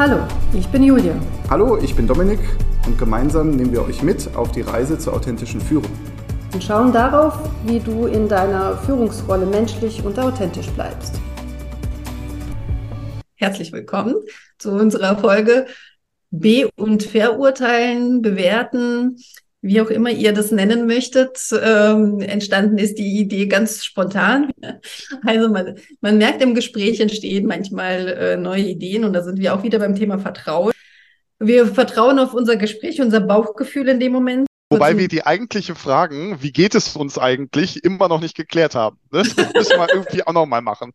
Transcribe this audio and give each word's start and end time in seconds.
Hallo, 0.00 0.26
ich 0.54 0.66
bin 0.68 0.82
Julia. 0.82 1.14
Hallo, 1.50 1.76
ich 1.76 1.94
bin 1.94 2.06
Dominik 2.06 2.40
und 2.86 2.96
gemeinsam 2.96 3.50
nehmen 3.50 3.70
wir 3.70 3.84
euch 3.84 4.02
mit 4.02 4.34
auf 4.34 4.50
die 4.50 4.62
Reise 4.62 4.98
zur 4.98 5.12
authentischen 5.12 5.60
Führung. 5.60 5.90
Und 6.54 6.64
schauen 6.64 6.90
darauf, 6.90 7.38
wie 7.66 7.80
du 7.80 8.06
in 8.06 8.26
deiner 8.26 8.78
Führungsrolle 8.78 9.44
menschlich 9.44 10.02
und 10.02 10.18
authentisch 10.18 10.70
bleibst. 10.70 11.20
Herzlich 13.34 13.72
willkommen 13.72 14.14
zu 14.56 14.70
unserer 14.70 15.18
Folge 15.18 15.66
Be- 16.30 16.70
und 16.76 17.02
Verurteilen, 17.02 18.22
Bewerten, 18.22 19.18
wie 19.62 19.80
auch 19.80 19.90
immer 19.90 20.10
ihr 20.10 20.32
das 20.32 20.50
nennen 20.50 20.86
möchtet. 20.86 21.38
Ähm, 21.52 22.20
entstanden 22.20 22.78
ist 22.78 22.98
die 22.98 23.18
Idee 23.18 23.46
ganz 23.46 23.84
spontan. 23.84 24.50
Also 25.26 25.48
man, 25.50 25.76
man 26.00 26.18
merkt 26.18 26.42
im 26.42 26.54
Gespräch 26.54 27.00
entstehen 27.00 27.46
manchmal 27.46 28.08
äh, 28.08 28.36
neue 28.36 28.62
Ideen 28.62 29.04
und 29.04 29.12
da 29.12 29.22
sind 29.22 29.38
wir 29.38 29.54
auch 29.54 29.62
wieder 29.62 29.78
beim 29.78 29.94
Thema 29.94 30.18
Vertrauen. 30.18 30.72
Wir 31.38 31.66
vertrauen 31.66 32.18
auf 32.18 32.32
unser 32.32 32.56
Gespräch, 32.56 33.00
unser 33.00 33.20
Bauchgefühl 33.20 33.88
in 33.88 34.00
dem 34.00 34.12
Moment. 34.12 34.46
Wobei 34.70 34.96
wir 34.96 35.08
die 35.08 35.26
eigentliche 35.26 35.74
Fragen, 35.74 36.38
wie 36.42 36.52
geht 36.52 36.74
es 36.74 36.96
uns 36.96 37.18
eigentlich, 37.18 37.84
immer 37.84 38.08
noch 38.08 38.20
nicht 38.20 38.36
geklärt 38.36 38.74
haben. 38.74 38.98
Das 39.10 39.34
müssen 39.36 39.78
wir 39.78 39.88
irgendwie 39.92 40.24
auch 40.26 40.32
noch 40.32 40.46
mal 40.46 40.62
machen. 40.62 40.92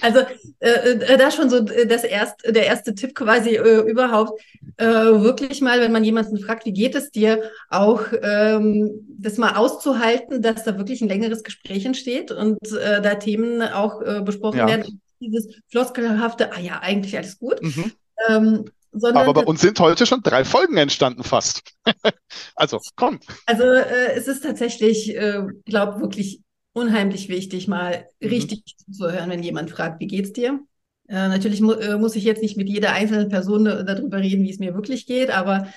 Also 0.00 0.20
äh, 0.60 0.70
äh, 0.70 1.16
da 1.16 1.30
schon 1.30 1.50
so 1.50 1.58
äh, 1.66 1.86
das 1.86 2.04
erste, 2.04 2.52
der 2.52 2.66
erste 2.66 2.94
Tipp 2.94 3.14
quasi 3.14 3.56
äh, 3.56 3.80
überhaupt, 3.80 4.40
äh, 4.76 4.84
wirklich 4.86 5.60
mal, 5.60 5.80
wenn 5.80 5.92
man 5.92 6.04
jemanden 6.04 6.38
fragt, 6.38 6.66
wie 6.66 6.72
geht 6.72 6.94
es 6.94 7.10
dir, 7.10 7.50
auch 7.70 8.02
ähm, 8.22 9.06
das 9.18 9.38
mal 9.38 9.56
auszuhalten, 9.56 10.42
dass 10.42 10.64
da 10.64 10.78
wirklich 10.78 11.02
ein 11.02 11.08
längeres 11.08 11.42
Gespräch 11.42 11.84
entsteht 11.84 12.30
und 12.30 12.58
äh, 12.72 13.00
da 13.02 13.16
Themen 13.16 13.62
auch 13.62 14.02
äh, 14.02 14.22
besprochen 14.22 14.58
ja. 14.58 14.66
werden. 14.66 15.00
Dieses 15.20 15.48
floskelhafte, 15.68 16.52
ah 16.52 16.60
ja, 16.60 16.80
eigentlich 16.80 17.16
alles 17.16 17.38
gut. 17.38 17.62
Mhm. 17.62 17.92
Ähm, 18.28 18.64
aber 19.02 19.32
bei 19.32 19.44
uns 19.44 19.60
sind 19.60 19.80
heute 19.80 20.06
schon 20.06 20.22
drei 20.22 20.44
Folgen 20.44 20.76
entstanden 20.76 21.24
fast. 21.24 21.62
also 22.54 22.78
komm. 22.96 23.18
Also 23.46 23.64
äh, 23.64 24.12
es 24.14 24.28
ist 24.28 24.44
tatsächlich, 24.44 25.16
äh, 25.16 25.42
glaube 25.64 26.00
wirklich 26.00 26.40
unheimlich 26.74 27.30
wichtig, 27.30 27.66
mal 27.66 28.06
mhm. 28.20 28.28
richtig 28.28 28.64
zuzuhören, 28.66 29.30
wenn 29.30 29.42
jemand 29.42 29.70
fragt, 29.70 30.00
wie 30.00 30.06
geht's 30.06 30.34
dir? 30.34 30.60
Äh, 31.08 31.28
natürlich 31.28 31.62
mu 31.62 31.72
äh, 31.72 31.96
muss 31.96 32.16
ich 32.16 32.24
jetzt 32.24 32.42
nicht 32.42 32.56
mit 32.56 32.68
jeder 32.68 32.92
einzelnen 32.92 33.30
Person 33.30 33.64
darüber 33.64 34.18
reden, 34.18 34.44
wie 34.44 34.50
es 34.50 34.58
mir 34.58 34.74
wirklich 34.74 35.06
geht, 35.06 35.30
aber 35.30 35.68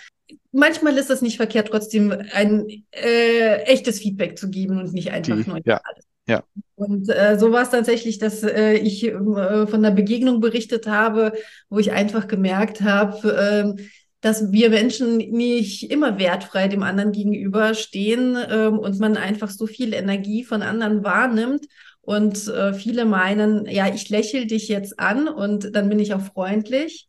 manchmal 0.52 0.98
ist 0.98 1.10
es 1.10 1.22
nicht 1.22 1.38
verkehrt, 1.38 1.70
trotzdem 1.70 2.14
ein 2.34 2.68
äh, 2.92 3.62
echtes 3.64 4.00
Feedback 4.00 4.38
zu 4.38 4.50
geben 4.50 4.80
und 4.80 4.94
nicht 4.94 5.12
einfach 5.12 5.46
nur 5.46 5.60
ja. 5.66 5.80
alles. 5.84 6.06
Ja. 6.28 6.44
Und 6.76 7.10
äh, 7.10 7.40
so 7.40 7.52
war 7.52 7.64
es 7.64 7.70
tatsächlich, 7.70 8.20
dass 8.20 8.44
äh, 8.44 8.74
ich 8.74 9.06
äh, 9.06 9.14
von 9.14 9.74
einer 9.74 9.92
Begegnung 9.92 10.42
berichtet 10.42 10.86
habe, 10.86 11.34
wo 11.70 11.80
ich 11.80 11.94
einfach 11.94 12.28
gemerkt 12.28 12.82
habe, 12.82 13.76
äh, 13.78 13.84
dass 14.28 14.52
wir 14.52 14.70
Menschen 14.70 15.16
nicht 15.18 15.90
immer 15.90 16.20
wertfrei 16.20 16.68
dem 16.68 16.84
anderen 16.84 17.14
gegenüber 17.14 17.74
stehen 17.74 18.38
ähm, 18.50 18.78
und 18.78 19.00
man 19.00 19.16
einfach 19.16 19.50
so 19.50 19.68
viel 19.68 19.94
Energie 19.94 20.44
von 20.44 20.62
anderen 20.62 21.02
wahrnimmt. 21.06 21.66
Und 22.02 22.46
äh, 22.50 22.74
viele 22.74 23.06
meinen, 23.06 23.66
ja, 23.68 23.88
ich 23.88 24.10
lächle 24.10 24.46
dich 24.46 24.68
jetzt 24.68 25.00
an 25.00 25.30
und 25.30 25.74
dann 25.74 25.88
bin 25.88 26.00
ich 26.00 26.14
auch 26.14 26.22
freundlich. 26.22 27.08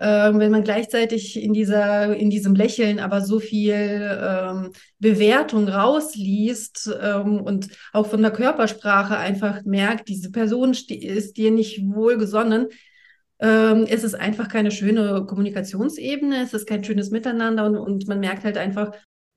Ähm, 0.00 0.40
wenn 0.40 0.50
man 0.50 0.64
gleichzeitig 0.64 1.40
in 1.40 1.52
dieser, 1.52 2.16
in 2.16 2.30
diesem 2.30 2.56
Lächeln 2.56 2.98
aber 2.98 3.20
so 3.20 3.38
viel 3.38 3.74
ähm, 3.74 4.72
Bewertung 4.98 5.68
rausliest 5.68 6.90
ähm, 7.00 7.42
und 7.42 7.68
auch 7.92 8.08
von 8.08 8.22
der 8.22 8.32
Körpersprache 8.32 9.16
einfach 9.16 9.62
merkt, 9.64 10.08
diese 10.08 10.32
Person 10.32 10.72
ist 10.72 11.36
dir 11.36 11.52
nicht 11.52 11.80
wohlgesonnen, 11.84 12.66
ähm, 13.40 13.86
es 13.88 14.04
ist 14.04 14.14
einfach 14.14 14.48
keine 14.48 14.70
schöne 14.70 15.24
Kommunikationsebene, 15.26 16.42
es 16.42 16.54
ist 16.54 16.66
kein 16.66 16.84
schönes 16.84 17.10
Miteinander 17.10 17.64
und, 17.66 17.76
und 17.76 18.08
man 18.08 18.20
merkt 18.20 18.44
halt 18.44 18.58
einfach, 18.58 18.92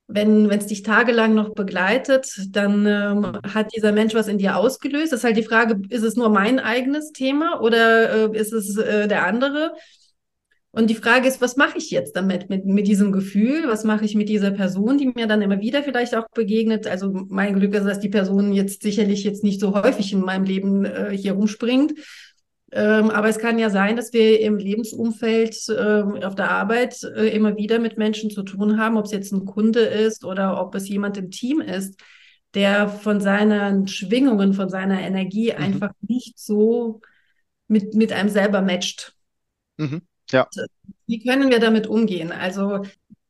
wenn 0.07 0.49
es 0.51 0.67
dich 0.67 0.83
tagelang 0.83 1.33
noch 1.33 1.53
begleitet, 1.53 2.27
dann 2.49 2.85
ähm, 2.85 3.39
hat 3.53 3.73
dieser 3.73 3.93
Mensch 3.93 4.13
was 4.13 4.27
in 4.27 4.37
dir 4.37 4.57
ausgelöst. 4.57 5.13
Das 5.13 5.21
ist 5.21 5.23
halt 5.23 5.37
die 5.37 5.43
Frage, 5.43 5.81
ist 5.89 6.03
es 6.03 6.15
nur 6.15 6.29
mein 6.29 6.59
eigenes 6.59 7.11
Thema 7.13 7.61
oder 7.61 8.33
äh, 8.33 8.37
ist 8.37 8.51
es 8.51 8.77
äh, 8.77 9.07
der 9.07 9.25
andere? 9.25 9.73
Und 10.75 10.89
die 10.89 10.95
Frage 10.95 11.27
ist, 11.27 11.39
was 11.39 11.55
mache 11.55 11.77
ich 11.77 11.91
jetzt 11.91 12.15
damit, 12.15 12.49
mit, 12.49 12.65
mit 12.65 12.87
diesem 12.87 13.11
Gefühl? 13.11 13.67
Was 13.67 13.83
mache 13.83 14.05
ich 14.05 14.15
mit 14.15 14.27
dieser 14.27 14.49
Person, 14.49 14.97
die 14.97 15.05
mir 15.05 15.27
dann 15.27 15.43
immer 15.43 15.61
wieder 15.61 15.83
vielleicht 15.83 16.15
auch 16.15 16.27
begegnet? 16.33 16.87
Also 16.87 17.11
mein 17.29 17.53
Glück 17.53 17.75
ist, 17.75 17.85
dass 17.85 17.99
die 17.99 18.09
Person 18.09 18.51
jetzt 18.53 18.81
sicherlich 18.81 19.23
jetzt 19.23 19.43
nicht 19.43 19.61
so 19.61 19.75
häufig 19.75 20.11
in 20.11 20.21
meinem 20.21 20.45
Leben 20.45 20.83
äh, 20.83 21.15
hier 21.15 21.33
rumspringt. 21.33 21.93
Ähm, 22.75 23.11
aber 23.11 23.29
es 23.29 23.37
kann 23.37 23.59
ja 23.59 23.69
sein, 23.69 23.95
dass 23.95 24.13
wir 24.13 24.39
im 24.39 24.57
Lebensumfeld 24.57 25.55
ähm, 25.69 26.23
auf 26.23 26.33
der 26.33 26.49
Arbeit 26.49 27.03
äh, 27.03 27.27
immer 27.27 27.55
wieder 27.55 27.77
mit 27.77 27.97
Menschen 27.99 28.31
zu 28.31 28.41
tun 28.41 28.79
haben, 28.79 28.97
ob 28.97 29.05
es 29.05 29.11
jetzt 29.11 29.31
ein 29.31 29.45
Kunde 29.45 29.81
ist 29.81 30.25
oder 30.25 30.59
ob 30.59 30.73
es 30.73 30.89
jemand 30.89 31.17
im 31.17 31.29
Team 31.29 31.61
ist, 31.61 32.01
der 32.55 32.89
von 32.89 33.21
seinen 33.21 33.87
Schwingungen, 33.87 34.53
von 34.53 34.69
seiner 34.69 35.01
Energie 35.01 35.51
mhm. 35.51 35.63
einfach 35.63 35.91
nicht 36.01 36.39
so 36.39 37.01
mit, 37.67 37.93
mit 37.93 38.11
einem 38.11 38.29
selber 38.29 38.61
matcht. 38.61 39.13
Mhm. 39.77 40.01
Ja. 40.31 40.47
Äh, 40.55 40.65
wie 41.05 41.23
können 41.23 41.51
wir 41.51 41.59
damit 41.59 41.85
umgehen? 41.85 42.31
Also, 42.31 42.81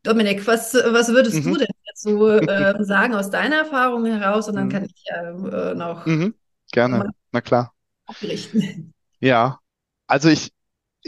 Dominik, 0.04 0.48
was, 0.48 0.74
was 0.74 1.10
würdest 1.10 1.44
mhm. 1.44 1.54
du 1.54 1.58
denn 1.58 1.68
dazu 1.88 2.28
äh, 2.28 2.82
sagen 2.84 3.14
aus 3.14 3.30
deiner 3.30 3.58
Erfahrung 3.58 4.06
heraus? 4.06 4.48
Und 4.48 4.56
dann 4.56 4.68
mhm. 4.68 4.72
kann 4.72 4.86
ich 4.86 5.04
ja 5.06 5.72
äh, 5.72 5.76
noch. 5.76 6.06
Mhm. 6.06 6.34
Gerne, 6.72 7.10
na 7.34 7.42
klar. 7.42 7.74
Abrichten. 8.06 8.93
Ja, 9.24 9.60
also 10.06 10.28
ich, 10.28 10.52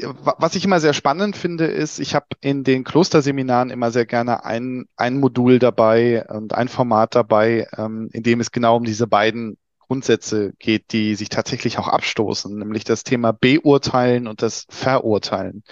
was 0.02 0.56
ich 0.56 0.64
immer 0.64 0.80
sehr 0.80 0.94
spannend 0.94 1.36
finde, 1.36 1.66
ist, 1.66 2.00
ich 2.00 2.16
habe 2.16 2.28
in 2.40 2.64
den 2.64 2.86
Klosterseminaren 2.86 3.72
immer 3.72 3.92
sehr 3.92 4.06
gerne 4.06 4.46
ein, 4.46 4.86
ein 4.96 5.20
Modul 5.20 5.60
dabei 5.60 6.26
und 6.30 6.54
ein 6.54 6.70
Format 6.70 7.14
dabei, 7.14 7.68
ähm, 7.78 8.10
in 8.14 8.24
dem 8.24 8.40
es 8.40 8.52
genau 8.52 8.78
um 8.78 8.86
diese 8.86 9.06
beiden 9.08 9.58
Grundsätze 9.80 10.54
geht, 10.60 10.94
die 10.94 11.16
sich 11.16 11.28
tatsächlich 11.28 11.78
auch 11.78 11.90
abstoßen, 11.90 12.58
nämlich 12.58 12.86
das 12.86 13.04
Thema 13.04 13.34
Beurteilen 13.34 14.28
und 14.28 14.42
das 14.42 14.66
Verurteilen. 14.70 15.64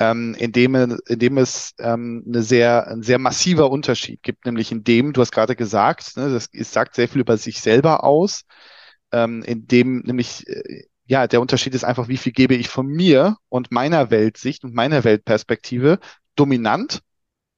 Ähm, 0.00 0.34
in, 0.36 0.50
dem, 0.50 0.74
in 0.74 1.18
dem 1.20 1.38
es 1.38 1.74
ähm, 1.78 2.24
eine 2.26 2.42
sehr, 2.42 2.88
ein 2.88 3.02
sehr 3.04 3.20
massiver 3.20 3.70
Unterschied 3.70 4.24
gibt, 4.24 4.46
nämlich 4.46 4.72
in 4.72 4.82
dem, 4.82 5.12
du 5.12 5.20
hast 5.20 5.30
gerade 5.30 5.54
gesagt, 5.54 6.16
ne, 6.16 6.32
das, 6.32 6.48
sagt 6.72 6.96
sehr 6.96 7.06
viel 7.08 7.20
über 7.20 7.36
sich 7.36 7.60
selber 7.60 8.02
aus, 8.02 8.46
ähm, 9.12 9.44
in 9.44 9.68
dem 9.68 10.00
nämlich 10.00 10.46
äh, 10.48 10.87
ja, 11.08 11.26
der 11.26 11.40
Unterschied 11.40 11.74
ist 11.74 11.84
einfach, 11.84 12.08
wie 12.08 12.18
viel 12.18 12.32
gebe 12.32 12.54
ich 12.54 12.68
von 12.68 12.86
mir 12.86 13.38
und 13.48 13.72
meiner 13.72 14.10
Weltsicht 14.10 14.62
und 14.62 14.74
meiner 14.74 15.04
Weltperspektive 15.04 15.98
dominant 16.36 17.00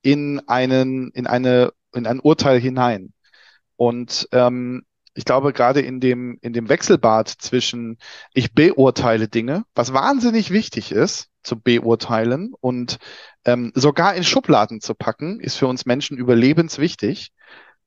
in 0.03 0.41
einen, 0.47 1.11
in 1.11 1.27
eine, 1.27 1.72
in 1.93 2.06
ein 2.06 2.21
Urteil 2.21 2.60
hinein. 2.60 3.12
Und 3.75 4.28
ähm, 4.31 4.84
ich 5.15 5.25
glaube, 5.25 5.53
gerade 5.53 5.81
in 5.81 5.99
dem, 5.99 6.39
in 6.43 6.53
dem 6.53 6.69
Wechselbad 6.69 7.28
zwischen 7.28 7.99
ich 8.33 8.55
beurteile 8.55 9.27
Dinge, 9.27 9.65
was 9.75 9.93
wahnsinnig 9.93 10.53
wichtig 10.53 10.93
ist, 10.93 11.28
zu 11.43 11.59
beurteilen 11.59 12.55
und 12.60 12.99
ähm, 13.44 13.72
sogar 13.75 14.15
in 14.15 14.22
Schubladen 14.22 14.81
zu 14.81 14.94
packen, 14.94 15.41
ist 15.41 15.56
für 15.56 15.66
uns 15.66 15.87
Menschen 15.87 16.16
überlebenswichtig. 16.19 17.33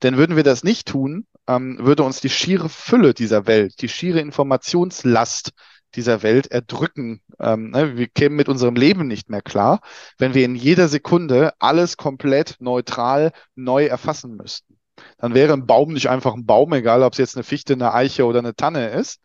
Denn 0.04 0.18
würden 0.18 0.36
wir 0.36 0.42
das 0.42 0.62
nicht 0.64 0.86
tun, 0.86 1.26
ähm, 1.48 1.78
würde 1.80 2.02
uns 2.02 2.20
die 2.20 2.28
schiere 2.28 2.68
Fülle 2.68 3.14
dieser 3.14 3.46
Welt, 3.46 3.80
die 3.80 3.88
schiere 3.88 4.20
Informationslast 4.20 5.52
dieser 5.94 6.22
Welt 6.22 6.48
erdrücken. 6.48 7.22
Ähm, 7.40 7.70
ne? 7.70 7.96
Wir 7.96 8.08
kämen 8.08 8.36
mit 8.36 8.50
unserem 8.50 8.76
Leben 8.76 9.06
nicht 9.06 9.30
mehr 9.30 9.40
klar, 9.40 9.80
wenn 10.18 10.34
wir 10.34 10.44
in 10.44 10.56
jeder 10.56 10.88
Sekunde 10.88 11.54
alles 11.58 11.96
komplett 11.96 12.56
neutral 12.60 13.32
neu 13.54 13.86
erfassen 13.86 14.36
müssten. 14.36 14.78
Dann 15.16 15.32
wäre 15.32 15.54
ein 15.54 15.66
Baum 15.66 15.94
nicht 15.94 16.10
einfach 16.10 16.34
ein 16.34 16.44
Baum, 16.44 16.74
egal 16.74 17.02
ob 17.02 17.14
es 17.14 17.18
jetzt 17.18 17.36
eine 17.36 17.44
Fichte, 17.44 17.72
eine 17.72 17.94
Eiche 17.94 18.26
oder 18.26 18.40
eine 18.40 18.54
Tanne 18.54 18.90
ist. 18.90 19.20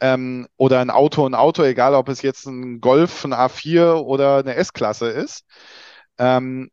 Ähm, 0.00 0.48
oder 0.58 0.80
ein 0.80 0.90
Auto, 0.90 1.26
ein 1.26 1.34
Auto, 1.34 1.62
egal 1.62 1.94
ob 1.94 2.10
es 2.10 2.20
jetzt 2.20 2.46
ein 2.46 2.82
Golf, 2.82 3.24
ein 3.24 3.32
A4 3.32 3.94
oder 3.94 4.38
eine 4.38 4.54
S-Klasse 4.54 5.08
ist. 5.08 5.44
Ähm, 6.18 6.70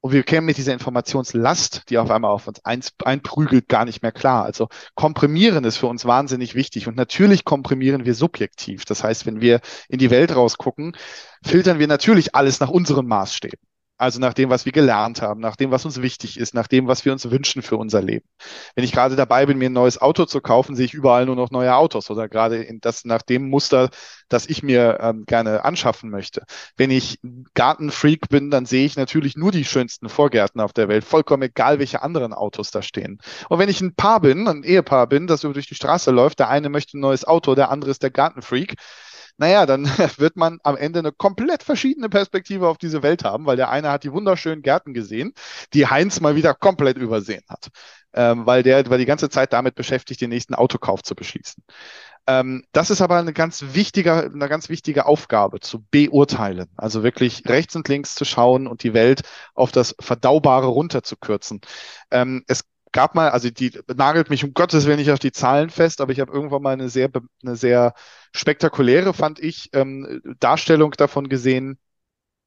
und 0.00 0.12
wir 0.12 0.22
kämen 0.22 0.46
mit 0.46 0.58
dieser 0.58 0.72
Informationslast, 0.72 1.82
die 1.88 1.98
auf 1.98 2.10
einmal 2.10 2.30
auf 2.30 2.46
uns 2.46 2.62
einprügelt, 2.64 3.68
gar 3.68 3.84
nicht 3.84 4.02
mehr 4.02 4.12
klar. 4.12 4.44
Also 4.44 4.68
komprimieren 4.94 5.64
ist 5.64 5.76
für 5.76 5.88
uns 5.88 6.04
wahnsinnig 6.04 6.54
wichtig. 6.54 6.86
Und 6.86 6.96
natürlich 6.96 7.44
komprimieren 7.44 8.04
wir 8.04 8.14
subjektiv. 8.14 8.84
Das 8.84 9.02
heißt, 9.02 9.26
wenn 9.26 9.40
wir 9.40 9.60
in 9.88 9.98
die 9.98 10.10
Welt 10.10 10.34
rausgucken, 10.34 10.96
filtern 11.44 11.80
wir 11.80 11.88
natürlich 11.88 12.34
alles 12.36 12.60
nach 12.60 12.70
unseren 12.70 13.06
Maßstäben. 13.06 13.67
Also 13.98 14.20
nach 14.20 14.32
dem, 14.32 14.48
was 14.48 14.64
wir 14.64 14.72
gelernt 14.72 15.20
haben, 15.20 15.40
nach 15.40 15.56
dem, 15.56 15.72
was 15.72 15.84
uns 15.84 16.00
wichtig 16.00 16.38
ist, 16.38 16.54
nach 16.54 16.68
dem, 16.68 16.86
was 16.86 17.04
wir 17.04 17.12
uns 17.12 17.28
wünschen 17.30 17.62
für 17.62 17.76
unser 17.76 18.00
Leben. 18.00 18.24
Wenn 18.76 18.84
ich 18.84 18.92
gerade 18.92 19.16
dabei 19.16 19.44
bin, 19.44 19.58
mir 19.58 19.68
ein 19.68 19.72
neues 19.72 20.00
Auto 20.00 20.24
zu 20.24 20.40
kaufen, 20.40 20.76
sehe 20.76 20.84
ich 20.84 20.94
überall 20.94 21.26
nur 21.26 21.34
noch 21.34 21.50
neue 21.50 21.74
Autos 21.74 22.08
oder 22.08 22.28
gerade 22.28 22.62
in 22.62 22.80
das 22.80 23.04
nach 23.04 23.22
dem 23.22 23.50
Muster, 23.50 23.90
das 24.28 24.46
ich 24.46 24.62
mir 24.62 24.98
ähm, 25.00 25.24
gerne 25.26 25.64
anschaffen 25.64 26.10
möchte. 26.10 26.44
Wenn 26.76 26.92
ich 26.92 27.18
Gartenfreak 27.54 28.28
bin, 28.28 28.50
dann 28.52 28.66
sehe 28.66 28.86
ich 28.86 28.96
natürlich 28.96 29.36
nur 29.36 29.50
die 29.50 29.64
schönsten 29.64 30.08
Vorgärten 30.08 30.60
auf 30.60 30.72
der 30.72 30.88
Welt, 30.88 31.04
vollkommen 31.04 31.42
egal, 31.42 31.80
welche 31.80 32.00
anderen 32.00 32.32
Autos 32.32 32.70
da 32.70 32.82
stehen. 32.82 33.18
Und 33.48 33.58
wenn 33.58 33.68
ich 33.68 33.80
ein 33.80 33.96
Paar 33.96 34.20
bin, 34.20 34.46
ein 34.46 34.62
Ehepaar 34.62 35.08
bin, 35.08 35.26
das 35.26 35.42
über 35.42 35.54
durch 35.54 35.66
die 35.66 35.74
Straße 35.74 36.12
läuft, 36.12 36.38
der 36.38 36.48
eine 36.48 36.68
möchte 36.68 36.96
ein 36.96 37.00
neues 37.00 37.24
Auto, 37.24 37.56
der 37.56 37.70
andere 37.70 37.90
ist 37.90 38.04
der 38.04 38.10
Gartenfreak, 38.10 38.76
naja, 39.38 39.66
dann 39.66 39.84
wird 40.18 40.36
man 40.36 40.58
am 40.64 40.76
Ende 40.76 40.98
eine 40.98 41.12
komplett 41.12 41.62
verschiedene 41.62 42.08
Perspektive 42.08 42.68
auf 42.68 42.78
diese 42.78 43.02
Welt 43.02 43.24
haben, 43.24 43.46
weil 43.46 43.56
der 43.56 43.70
eine 43.70 43.90
hat 43.90 44.04
die 44.04 44.12
wunderschönen 44.12 44.62
Gärten 44.62 44.92
gesehen, 44.94 45.32
die 45.72 45.86
Heinz 45.86 46.20
mal 46.20 46.36
wieder 46.36 46.54
komplett 46.54 46.98
übersehen 46.98 47.44
hat, 47.48 47.68
ähm, 48.12 48.46
weil 48.46 48.62
der 48.62 48.88
war 48.90 48.98
die 48.98 49.06
ganze 49.06 49.30
Zeit 49.30 49.52
damit 49.52 49.74
beschäftigt, 49.76 50.20
den 50.20 50.30
nächsten 50.30 50.54
Autokauf 50.54 51.02
zu 51.02 51.14
beschließen. 51.14 51.62
Ähm, 52.26 52.64
das 52.72 52.90
ist 52.90 53.00
aber 53.00 53.16
eine 53.16 53.32
ganz 53.32 53.64
wichtige, 53.72 54.12
eine 54.24 54.48
ganz 54.48 54.68
wichtige 54.68 55.06
Aufgabe 55.06 55.60
zu 55.60 55.84
beurteilen. 55.90 56.68
Also 56.76 57.02
wirklich 57.02 57.42
rechts 57.46 57.74
und 57.74 57.88
links 57.88 58.14
zu 58.14 58.24
schauen 58.26 58.66
und 58.66 58.82
die 58.82 58.92
Welt 58.92 59.22
auf 59.54 59.72
das 59.72 59.94
Verdaubare 59.98 60.66
runterzukürzen. 60.66 61.62
Ähm, 62.10 62.44
es 62.46 62.64
gab 62.92 63.14
mal, 63.14 63.30
also 63.30 63.50
die 63.50 63.78
nagelt 63.94 64.30
mich 64.30 64.44
um 64.44 64.54
Gottes 64.54 64.86
Willen 64.86 64.98
nicht 64.98 65.10
auf 65.10 65.18
die 65.18 65.32
Zahlen 65.32 65.70
fest, 65.70 66.00
aber 66.00 66.12
ich 66.12 66.20
habe 66.20 66.32
irgendwann 66.32 66.62
mal 66.62 66.72
eine 66.72 66.88
sehr, 66.88 67.10
eine 67.42 67.56
sehr 67.56 67.94
spektakuläre, 68.32 69.14
fand 69.14 69.38
ich, 69.40 69.70
ähm, 69.72 70.20
Darstellung 70.40 70.92
davon 70.92 71.28
gesehen, 71.28 71.78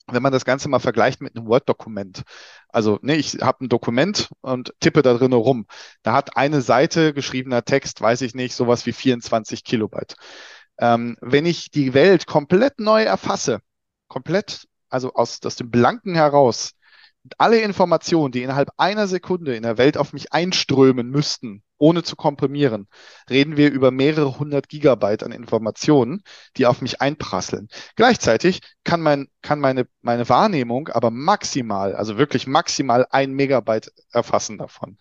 wenn 0.08 0.24
man 0.24 0.32
das 0.32 0.46
Ganze 0.46 0.68
mal 0.70 0.80
vergleicht 0.80 1.22
mit 1.22 1.36
einem 1.36 1.48
Word-Dokument. 1.48 2.24
Also, 2.70 3.00
ne, 3.02 3.16
ich 3.16 3.36
habe 3.42 3.66
ein 3.66 3.70
Dokument 3.70 4.30
und 4.42 4.74
tippe 4.80 5.02
da 5.02 5.14
drin 5.14 5.34
rum. 5.34 5.68
Da 6.04 6.14
hat 6.14 6.38
eine 6.38 6.62
Seite 6.62 7.14
geschriebener 7.14 7.64
Text, 7.64 8.02
weiß 8.02 8.22
ich 8.22 8.34
nicht, 8.36 8.56
sowas 8.56 8.86
wie 8.86 8.94
24 8.94 9.64
Kilobyte. 9.64 10.16
Ähm, 10.80 11.18
wenn 11.22 11.46
ich 11.46 11.72
die 11.72 11.94
Welt 11.94 12.26
komplett 12.26 12.80
neu 12.80 13.04
erfasse, 13.04 13.60
komplett, 14.08 14.68
also 14.90 15.14
aus, 15.14 15.40
aus 15.46 15.56
dem 15.56 15.70
Blanken 15.70 16.16
heraus, 16.16 16.72
alle 17.38 17.60
Informationen, 17.62 18.32
die 18.32 18.44
innerhalb 18.44 18.70
einer 18.78 19.08
Sekunde 19.08 19.56
in 19.56 19.64
der 19.64 19.78
Welt 19.78 19.98
auf 19.98 20.14
mich 20.14 20.34
einströmen 20.34 21.10
müssten, 21.10 21.64
ohne 21.78 22.04
zu 22.04 22.16
komprimieren, 22.16 22.88
reden 23.30 23.58
wir 23.58 23.72
über 23.72 23.92
mehrere 23.92 24.40
hundert 24.40 24.70
Gigabyte 24.70 25.24
an 25.24 25.32
Informationen, 25.32 26.24
die 26.58 26.66
auf 26.66 26.82
mich 26.82 27.02
einprasseln. 27.02 27.70
Gleichzeitig 27.96 28.62
kann, 28.84 29.02
mein, 29.02 29.28
kann 29.42 29.60
meine, 29.60 29.88
meine 30.02 30.30
Wahrnehmung 30.30 30.90
aber 30.90 31.12
maximal, 31.12 31.96
also 31.96 32.18
wirklich 32.18 32.48
maximal 32.48 33.08
ein 33.10 33.34
Megabyte 33.34 33.92
erfassen 34.12 34.58
davon. 34.58 34.98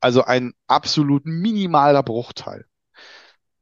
Also 0.00 0.24
ein 0.24 0.52
absolut 0.66 1.26
minimaler 1.26 2.02
Bruchteil 2.02 2.64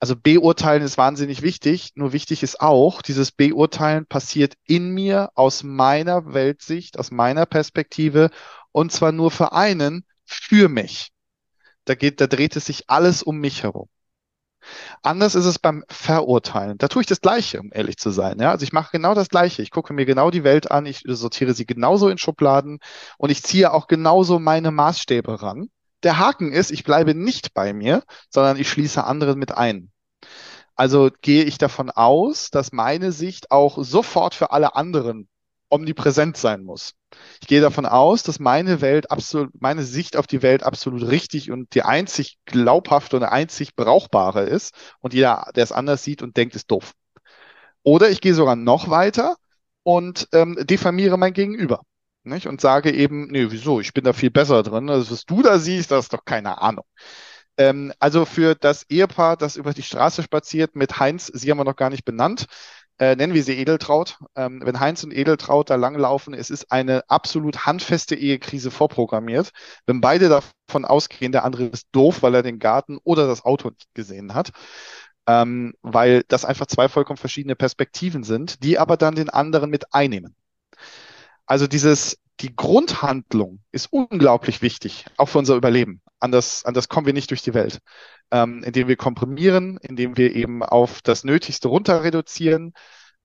also 0.00 0.14
beurteilen 0.16 0.82
ist 0.82 0.98
wahnsinnig 0.98 1.42
wichtig, 1.42 1.92
nur 1.94 2.12
wichtig 2.12 2.42
ist 2.42 2.60
auch, 2.60 3.02
dieses 3.02 3.32
Beurteilen 3.32 4.06
passiert 4.06 4.54
in 4.64 4.90
mir 4.90 5.30
aus 5.34 5.62
meiner 5.64 6.32
Weltsicht, 6.34 6.98
aus 6.98 7.10
meiner 7.10 7.46
Perspektive 7.46 8.30
und 8.72 8.92
zwar 8.92 9.12
nur 9.12 9.30
für 9.30 9.52
einen, 9.52 10.04
für 10.24 10.68
mich. 10.68 11.10
Da 11.84 11.94
geht, 11.94 12.20
da 12.20 12.26
dreht 12.26 12.54
es 12.54 12.66
sich 12.66 12.88
alles 12.88 13.22
um 13.22 13.38
mich 13.38 13.62
herum. 13.64 13.88
Anders 15.02 15.34
ist 15.34 15.46
es 15.46 15.58
beim 15.58 15.84
Verurteilen. 15.88 16.78
Da 16.78 16.88
tue 16.88 17.02
ich 17.02 17.06
das 17.06 17.20
Gleiche, 17.20 17.60
um 17.60 17.70
ehrlich 17.72 17.96
zu 17.96 18.10
sein. 18.10 18.38
Ja? 18.40 18.50
Also 18.50 18.64
ich 18.64 18.72
mache 18.72 18.90
genau 18.92 19.14
das 19.14 19.28
Gleiche. 19.28 19.62
Ich 19.62 19.70
gucke 19.70 19.92
mir 19.94 20.04
genau 20.04 20.30
die 20.30 20.44
Welt 20.44 20.70
an, 20.70 20.86
ich 20.86 21.02
sortiere 21.06 21.54
sie 21.54 21.66
genauso 21.66 22.08
in 22.08 22.18
Schubladen 22.18 22.78
und 23.16 23.30
ich 23.30 23.42
ziehe 23.42 23.72
auch 23.72 23.86
genauso 23.86 24.38
meine 24.38 24.70
Maßstäbe 24.70 25.42
ran. 25.42 25.70
Der 26.02 26.18
Haken 26.18 26.52
ist, 26.52 26.70
ich 26.70 26.84
bleibe 26.84 27.14
nicht 27.14 27.54
bei 27.54 27.72
mir, 27.72 28.04
sondern 28.30 28.56
ich 28.56 28.68
schließe 28.68 29.02
andere 29.02 29.36
mit 29.36 29.52
ein. 29.52 29.90
Also 30.76 31.10
gehe 31.22 31.44
ich 31.44 31.58
davon 31.58 31.90
aus, 31.90 32.50
dass 32.50 32.72
meine 32.72 33.10
Sicht 33.10 33.50
auch 33.50 33.82
sofort 33.82 34.34
für 34.34 34.52
alle 34.52 34.76
anderen 34.76 35.28
omnipräsent 35.70 36.36
sein 36.36 36.62
muss. 36.62 36.94
Ich 37.40 37.48
gehe 37.48 37.60
davon 37.60 37.86
aus, 37.86 38.22
dass 38.22 38.38
meine 38.38 38.80
Welt 38.80 39.10
absolut, 39.10 39.50
meine 39.60 39.82
Sicht 39.82 40.16
auf 40.16 40.26
die 40.26 40.42
Welt 40.42 40.62
absolut 40.62 41.02
richtig 41.08 41.50
und 41.50 41.74
die 41.74 41.82
einzig 41.82 42.38
glaubhafte 42.46 43.16
und 43.16 43.24
einzig 43.24 43.76
brauchbare 43.76 44.44
ist 44.44 44.74
und 45.00 45.14
jeder, 45.14 45.50
der 45.56 45.64
es 45.64 45.72
anders 45.72 46.02
sieht 46.04 46.22
und 46.22 46.36
denkt, 46.36 46.54
ist 46.54 46.70
doof. 46.70 46.92
Oder 47.82 48.10
ich 48.10 48.20
gehe 48.20 48.34
sogar 48.34 48.56
noch 48.56 48.90
weiter 48.90 49.36
und 49.82 50.28
ähm, 50.32 50.58
diffamiere 50.66 51.16
mein 51.16 51.32
Gegenüber. 51.32 51.82
Nicht? 52.28 52.46
Und 52.46 52.60
sage 52.60 52.92
eben, 52.92 53.28
nee, 53.28 53.46
wieso, 53.50 53.80
ich 53.80 53.92
bin 53.94 54.04
da 54.04 54.12
viel 54.12 54.30
besser 54.30 54.62
drin. 54.62 54.90
Also, 54.90 55.12
was 55.12 55.24
du 55.26 55.42
da 55.42 55.58
siehst, 55.58 55.90
das 55.90 56.06
ist 56.06 56.12
doch 56.12 56.24
keine 56.24 56.60
Ahnung. 56.62 56.84
Ähm, 57.58 57.92
also 57.98 58.24
für 58.24 58.54
das 58.54 58.84
Ehepaar, 58.88 59.36
das 59.36 59.56
über 59.56 59.74
die 59.74 59.82
Straße 59.82 60.22
spaziert 60.22 60.76
mit 60.76 61.00
Heinz, 61.00 61.26
sie 61.26 61.50
haben 61.50 61.58
wir 61.58 61.64
noch 61.64 61.76
gar 61.76 61.90
nicht 61.90 62.04
benannt, 62.04 62.46
äh, 62.98 63.16
nennen 63.16 63.34
wir 63.34 63.42
sie 63.44 63.58
Edeltraut. 63.58 64.18
Ähm, 64.36 64.60
wenn 64.64 64.80
Heinz 64.80 65.04
und 65.04 65.12
Edeltraut 65.12 65.70
da 65.70 65.76
langlaufen, 65.76 66.34
es 66.34 66.50
ist 66.50 66.72
eine 66.72 67.08
absolut 67.08 67.66
handfeste 67.66 68.14
Ehekrise 68.16 68.70
vorprogrammiert. 68.70 69.50
Wenn 69.86 70.00
beide 70.00 70.28
davon 70.28 70.84
ausgehen, 70.84 71.32
der 71.32 71.44
andere 71.44 71.64
ist 71.66 71.88
doof, 71.92 72.22
weil 72.22 72.34
er 72.34 72.42
den 72.42 72.58
Garten 72.58 72.98
oder 73.04 73.26
das 73.26 73.44
Auto 73.44 73.70
nicht 73.70 73.94
gesehen 73.94 74.34
hat. 74.34 74.50
Ähm, 75.26 75.74
weil 75.82 76.24
das 76.28 76.44
einfach 76.44 76.66
zwei 76.66 76.88
vollkommen 76.88 77.18
verschiedene 77.18 77.54
Perspektiven 77.54 78.24
sind, 78.24 78.62
die 78.64 78.78
aber 78.78 78.96
dann 78.96 79.14
den 79.14 79.30
anderen 79.30 79.70
mit 79.70 79.92
einnehmen. 79.94 80.34
Also 81.48 81.66
dieses, 81.66 82.18
die 82.40 82.54
Grundhandlung 82.54 83.60
ist 83.72 83.88
unglaublich 83.90 84.60
wichtig, 84.60 85.06
auch 85.16 85.30
für 85.30 85.38
unser 85.38 85.56
Überleben. 85.56 86.02
Anders, 86.20 86.64
anders 86.66 86.88
kommen 86.88 87.06
wir 87.06 87.14
nicht 87.14 87.30
durch 87.30 87.42
die 87.42 87.54
Welt. 87.54 87.80
Ähm, 88.30 88.62
indem 88.62 88.86
wir 88.86 88.96
komprimieren, 88.96 89.78
indem 89.80 90.18
wir 90.18 90.36
eben 90.36 90.62
auf 90.62 91.00
das 91.00 91.24
Nötigste 91.24 91.68
runter 91.68 92.04
reduzieren 92.04 92.74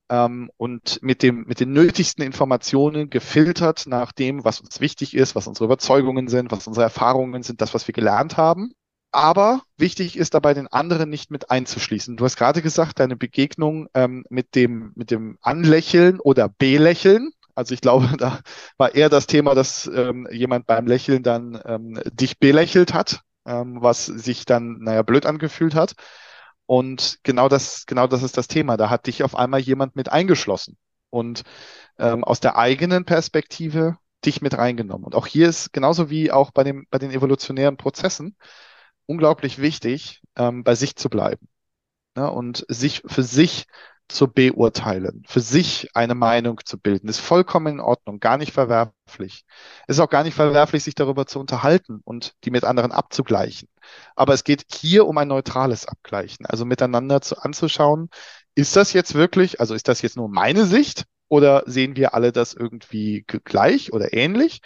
ähm, 0.09 0.49
und 0.55 1.03
mit, 1.03 1.21
dem, 1.21 1.43
mit 1.45 1.59
den 1.59 1.73
nötigsten 1.73 2.23
Informationen 2.23 3.09
gefiltert 3.09 3.87
nach 3.87 4.13
dem, 4.13 4.45
was 4.45 4.61
uns 4.61 4.79
wichtig 4.79 5.13
ist, 5.13 5.35
was 5.35 5.47
unsere 5.47 5.65
Überzeugungen 5.65 6.29
sind, 6.29 6.51
was 6.53 6.65
unsere 6.65 6.85
Erfahrungen 6.85 7.43
sind, 7.43 7.59
das, 7.59 7.73
was 7.73 7.85
wir 7.87 7.93
gelernt 7.93 8.37
haben. 8.37 8.71
Aber 9.11 9.61
wichtig 9.75 10.17
ist 10.17 10.33
dabei, 10.33 10.53
den 10.53 10.67
anderen 10.67 11.09
nicht 11.09 11.29
mit 11.29 11.51
einzuschließen. 11.51 12.15
Du 12.15 12.23
hast 12.23 12.37
gerade 12.37 12.61
gesagt, 12.61 12.99
deine 12.99 13.17
Begegnung 13.17 13.87
ähm, 13.93 14.23
mit, 14.29 14.55
dem, 14.55 14.93
mit 14.95 15.11
dem 15.11 15.37
Anlächeln 15.41 16.21
oder 16.21 16.47
Belächeln, 16.47 17.33
also 17.55 17.73
ich 17.73 17.81
glaube, 17.81 18.07
da 18.17 18.39
war 18.77 18.95
eher 18.95 19.09
das 19.09 19.27
Thema, 19.27 19.55
dass 19.55 19.87
ähm, 19.87 20.27
jemand 20.31 20.65
beim 20.67 20.87
Lächeln 20.87 21.23
dann 21.23 21.61
ähm, 21.65 21.99
dich 22.11 22.39
belächelt 22.39 22.93
hat, 22.93 23.21
ähm, 23.45 23.77
was 23.81 24.05
sich 24.05 24.45
dann, 24.45 24.79
naja, 24.79 25.01
blöd 25.03 25.25
angefühlt 25.25 25.75
hat. 25.75 25.95
Und 26.65 27.19
genau 27.23 27.49
das, 27.49 27.85
genau 27.85 28.07
das 28.07 28.23
ist 28.23 28.37
das 28.37 28.47
Thema. 28.47 28.77
Da 28.77 28.89
hat 28.89 29.07
dich 29.07 29.23
auf 29.23 29.35
einmal 29.35 29.59
jemand 29.59 29.95
mit 29.95 30.09
eingeschlossen 30.11 30.77
und 31.09 31.43
ähm, 31.99 32.23
aus 32.23 32.39
der 32.39 32.57
eigenen 32.57 33.05
Perspektive 33.05 33.97
dich 34.25 34.41
mit 34.41 34.57
reingenommen. 34.57 35.05
Und 35.05 35.15
auch 35.15 35.27
hier 35.27 35.49
ist 35.49 35.73
genauso 35.73 36.09
wie 36.09 36.31
auch 36.31 36.51
bei 36.51 36.63
dem, 36.63 36.87
bei 36.89 36.97
den 36.99 37.11
evolutionären 37.11 37.77
Prozessen 37.77 38.37
unglaublich 39.05 39.59
wichtig, 39.59 40.21
ähm, 40.35 40.63
bei 40.63 40.75
sich 40.75 40.95
zu 40.95 41.09
bleiben. 41.09 41.47
Ne? 42.15 42.29
Und 42.31 42.65
sich 42.69 43.03
für 43.05 43.23
sich 43.23 43.65
zu 44.13 44.27
beurteilen, 44.27 45.23
für 45.27 45.39
sich 45.41 45.89
eine 45.95 46.15
Meinung 46.15 46.61
zu 46.63 46.77
bilden, 46.79 47.09
ist 47.09 47.19
vollkommen 47.19 47.75
in 47.75 47.79
Ordnung, 47.79 48.19
gar 48.19 48.37
nicht 48.37 48.53
verwerflich. 48.53 49.45
Es 49.87 49.97
ist 49.97 49.99
auch 49.99 50.09
gar 50.09 50.23
nicht 50.23 50.35
verwerflich, 50.35 50.83
sich 50.83 50.95
darüber 50.95 51.25
zu 51.25 51.39
unterhalten 51.39 52.01
und 52.05 52.33
die 52.43 52.51
mit 52.51 52.63
anderen 52.63 52.91
abzugleichen. 52.91 53.67
Aber 54.15 54.33
es 54.33 54.43
geht 54.43 54.65
hier 54.73 55.07
um 55.07 55.17
ein 55.17 55.27
neutrales 55.27 55.87
Abgleichen, 55.87 56.45
also 56.45 56.65
miteinander 56.65 57.21
zu, 57.21 57.37
anzuschauen, 57.37 58.09
ist 58.55 58.75
das 58.75 58.93
jetzt 58.93 59.15
wirklich, 59.15 59.59
also 59.59 59.73
ist 59.73 59.87
das 59.87 60.01
jetzt 60.01 60.15
nur 60.15 60.29
meine 60.29 60.65
Sicht 60.65 61.05
oder 61.27 61.63
sehen 61.65 61.95
wir 61.95 62.13
alle 62.13 62.31
das 62.31 62.53
irgendwie 62.53 63.25
gleich 63.27 63.93
oder 63.93 64.13
ähnlich? 64.13 64.61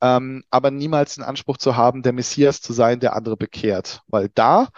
Ähm, 0.00 0.42
aber 0.50 0.72
niemals 0.72 1.14
den 1.14 1.22
Anspruch 1.22 1.58
zu 1.58 1.76
haben, 1.76 2.02
der 2.02 2.12
Messias 2.12 2.60
zu 2.60 2.72
sein, 2.72 2.98
der 2.98 3.14
andere 3.14 3.36
bekehrt, 3.36 4.00
weil 4.08 4.28
da 4.34 4.68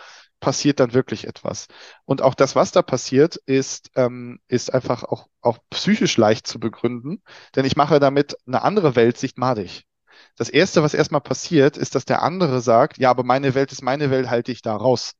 passiert 0.44 0.78
dann 0.78 0.92
wirklich 0.92 1.26
etwas. 1.26 1.68
Und 2.04 2.20
auch 2.20 2.34
das, 2.34 2.54
was 2.54 2.70
da 2.70 2.82
passiert, 2.82 3.36
ist, 3.46 3.90
ähm, 3.96 4.40
ist 4.46 4.74
einfach 4.74 5.02
auch, 5.02 5.28
auch 5.40 5.56
psychisch 5.70 6.18
leicht 6.18 6.46
zu 6.46 6.60
begründen, 6.60 7.22
denn 7.56 7.64
ich 7.64 7.76
mache 7.76 7.98
damit 7.98 8.36
eine 8.46 8.60
andere 8.62 8.94
Weltsicht 8.94 9.38
madig. 9.38 9.84
Das 10.36 10.50
Erste, 10.50 10.82
was 10.82 10.92
erstmal 10.92 11.22
passiert, 11.22 11.78
ist, 11.78 11.94
dass 11.94 12.04
der 12.04 12.22
andere 12.22 12.60
sagt, 12.60 12.98
ja, 12.98 13.08
aber 13.10 13.24
meine 13.24 13.54
Welt 13.54 13.72
ist 13.72 13.82
meine 13.82 14.10
Welt, 14.10 14.28
halte 14.28 14.52
ich 14.52 14.60
da 14.60 14.76
raus. 14.76 15.14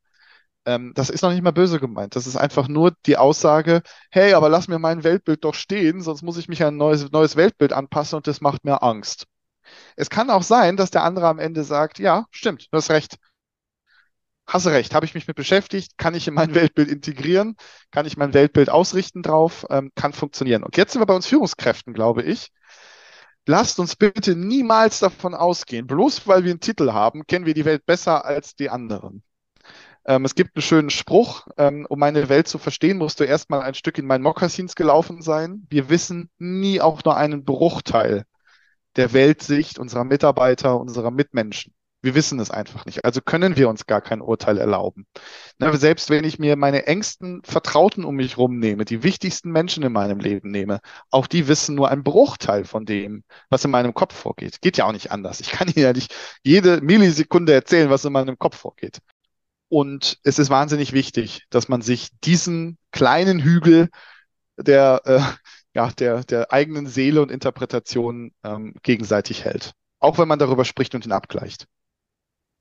Ähm, 0.67 0.93
das 0.95 1.09
ist 1.11 1.23
noch 1.23 1.31
nicht 1.33 1.43
mal 1.43 1.53
böse 1.53 1.81
gemeint. 1.81 2.17
Das 2.17 2.27
ist 2.27 2.37
einfach 2.37 2.69
nur 2.69 2.93
die 3.07 3.17
Aussage, 3.17 3.83
hey, 4.11 4.35
aber 4.35 4.51
lass 4.51 4.69
mir 4.69 4.79
mein 4.79 5.05
Weltbild 5.05 5.45
doch 5.45 5.55
stehen, 5.55 6.03
sonst 6.03 6.23
muss 6.23 6.37
ich 6.37 6.49
mich 6.49 6.63
an 6.63 6.75
ein 6.75 6.79
neues, 6.79 7.11
neues 7.13 7.37
Weltbild 7.37 7.73
anpassen 7.73 8.17
und 8.19 8.27
das 8.27 8.43
macht 8.43 8.65
mir 8.65 8.83
Angst. 8.83 9.27
Es 9.97 10.11
kann 10.11 10.31
auch 10.31 10.43
sein, 10.43 10.77
dass 10.77 10.91
der 10.91 11.05
andere 11.05 11.29
am 11.29 11.39
Ende 11.39 11.65
sagt, 11.65 11.99
ja, 11.99 12.27
stimmt, 12.31 12.69
du 12.71 12.77
hast 12.77 12.91
recht 12.91 13.17
hast 14.47 14.67
du 14.67 14.71
recht, 14.71 14.95
habe 14.95 15.07
ich 15.07 15.15
mich 15.15 15.27
mit 15.27 15.37
beschäftigt, 15.37 15.99
kann 15.99 16.15
ich 16.15 16.29
in 16.29 16.35
mein 16.35 16.55
Weltbild 16.55 16.89
integrieren, 16.89 17.57
kann 17.91 18.07
ich 18.07 18.17
mein 18.17 18.35
Weltbild 18.35 18.71
ausrichten 18.71 19.23
drauf, 19.23 19.67
ähm, 19.71 19.91
kann 19.95 20.13
funktionieren. 20.13 20.63
Und 20.63 20.77
jetzt 20.77 20.93
sind 20.93 21.01
wir 21.01 21.07
bei 21.07 21.17
uns 21.17 21.27
Führungskräften, 21.27 21.95
glaube 21.95 22.23
ich. 22.23 22.51
Lasst 23.47 23.79
uns 23.79 23.97
bitte 23.97 24.35
niemals 24.37 25.01
davon 25.01 25.35
ausgehen, 25.35 25.87
bloß 25.87 26.27
weil 26.27 26.45
wir 26.45 26.51
einen 26.51 26.61
Titel 26.61 26.93
haben, 26.93 27.27
kennen 27.27 27.45
wir 27.45 27.55
die 27.55 27.67
Welt 27.67 27.85
besser 27.85 28.25
als 28.25 28.55
die 28.55 28.71
anderen. 28.71 29.23
Ähm, 30.07 30.25
es 30.25 30.35
gibt 30.35 30.57
einen 30.57 30.63
schönen 30.63 30.91
Spruch, 30.91 31.47
ähm, 31.57 31.87
um 31.89 31.99
meine 31.99 32.29
Welt 32.29 32.49
zu 32.49 32.59
verstehen, 32.59 32.99
musst 32.99 33.21
du 33.21 33.25
erstmal 33.25 33.63
ein 33.63 33.75
Stück 33.75 33.99
in 33.99 34.07
meinen 34.07 34.23
Mokassins 34.23 34.75
gelaufen 34.75 35.23
sein. 35.23 35.67
Wir 35.71 35.89
wissen 35.89 36.31
nie 36.39 36.81
auch 36.81 37.03
nur 37.05 37.17
einen 37.17 37.45
Bruchteil 37.45 38.25
der 38.97 39.13
Weltsicht 39.13 39.79
unserer 39.79 40.05
Mitarbeiter, 40.05 40.79
unserer 40.79 41.11
Mitmenschen. 41.11 41.75
Wir 42.05 42.15
wissen 42.15 42.39
es 42.39 42.51
einfach 42.51 42.85
nicht. 42.85 43.07
Also 43.07 43.23
können 43.23 43.57
wir 43.57 43.71
uns 43.71 43.87
gar 43.87 44.03
kein 44.03 44.21
Urteil 44.21 44.59
erlauben. 44.59 45.07
Ne, 45.59 45.75
selbst 45.79 46.11
wenn 46.11 46.25
ich 46.25 46.39
mir 46.39 46.55
meine 46.55 46.87
engsten 46.87 47.43
Vertrauten 47.45 48.05
um 48.05 48.17
mich 48.17 48.37
rumnehme, 48.37 48.85
die 48.85 49.03
wichtigsten 49.03 49.51
Menschen 49.51 49.83
in 49.83 49.93
meinem 49.93 50.21
Leben 50.21 50.51
nehme, 50.51 50.81
auch 51.11 51.27
die 51.27 51.49
wissen 51.49 51.75
nur 51.75 51.91
einen 51.91 52.05
Bruchteil 52.05 52.67
von 52.67 52.85
dem, 52.85 53.25
was 53.49 53.65
in 53.65 53.71
meinem 53.71 53.95
Kopf 53.95 54.15
vorgeht. 54.15 54.61
Geht 54.61 54.77
ja 54.77 54.85
auch 54.85 54.93
nicht 54.93 55.13
anders. 55.13 55.41
Ich 55.41 55.51
kann 55.51 55.69
Ihnen 55.69 55.77
ja 55.83 55.93
nicht 55.95 56.15
jede 56.43 56.83
Millisekunde 56.83 57.55
erzählen, 57.55 57.89
was 57.89 58.05
in 58.05 58.13
meinem 58.13 58.39
Kopf 58.39 58.59
vorgeht. 58.59 58.99
Und 59.71 60.19
es 60.25 60.39
ist 60.39 60.51
wahnsinnig 60.51 60.93
wichtig, 60.93 61.47
dass 61.49 61.69
man 61.69 61.81
sich 61.81 62.11
diesen 62.23 62.77
kleinen 62.93 63.41
Hügel 63.41 63.89
der, 64.59 65.01
äh, 65.07 65.21
ja, 65.75 65.91
der, 65.91 66.23
der 66.25 66.53
eigenen 66.53 66.87
Seele 66.87 67.23
und 67.23 67.31
Interpretation 67.31 68.33
ähm, 68.45 68.75
gegenseitig 68.83 69.45
hält. 69.47 69.73
Auch 70.01 70.19
wenn 70.19 70.29
man 70.29 70.39
darüber 70.39 70.67
spricht 70.67 70.95
und 70.95 71.07
ihn 71.07 71.13
abgleicht. 71.13 71.67